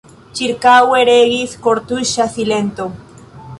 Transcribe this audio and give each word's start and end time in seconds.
Ĉirkaŭe 0.37 1.01
regis 1.09 1.53
kortuŝa 1.67 2.29
silento. 2.39 2.91